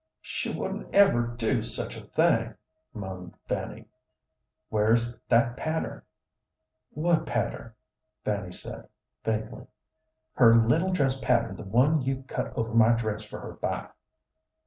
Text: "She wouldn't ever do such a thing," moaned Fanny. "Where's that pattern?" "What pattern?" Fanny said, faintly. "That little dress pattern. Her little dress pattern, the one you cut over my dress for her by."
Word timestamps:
"She 0.23 0.51
wouldn't 0.51 0.91
ever 0.95 1.27
do 1.27 1.61
such 1.61 1.95
a 1.95 2.03
thing," 2.07 2.55
moaned 2.91 3.35
Fanny. 3.47 3.85
"Where's 4.69 5.15
that 5.29 5.55
pattern?" 5.57 6.01
"What 6.89 7.27
pattern?" 7.27 7.73
Fanny 8.25 8.51
said, 8.51 8.87
faintly. 9.23 9.67
"That 10.37 10.55
little 10.55 10.59
dress 10.59 10.59
pattern. 10.59 10.63
Her 10.63 10.67
little 10.67 10.91
dress 10.91 11.19
pattern, 11.19 11.55
the 11.55 11.63
one 11.65 12.01
you 12.01 12.23
cut 12.23 12.51
over 12.57 12.73
my 12.73 12.93
dress 12.93 13.21
for 13.21 13.41
her 13.41 13.53
by." 13.53 13.89